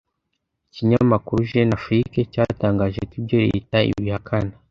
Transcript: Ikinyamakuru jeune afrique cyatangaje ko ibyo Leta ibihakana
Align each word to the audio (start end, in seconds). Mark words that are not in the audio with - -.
Ikinyamakuru 0.69 1.39
jeune 1.49 1.73
afrique 1.79 2.19
cyatangaje 2.31 2.99
ko 3.09 3.13
ibyo 3.19 3.37
Leta 3.49 3.77
ibihakana 3.91 4.53